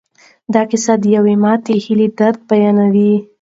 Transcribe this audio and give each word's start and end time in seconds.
دا 0.53 0.61
کیسه 0.69 0.93
د 1.01 1.05
یوې 1.15 1.35
ماتې 1.43 1.75
هیلې 1.85 2.07
درد 2.19 2.39
بیانوي. 2.49 3.13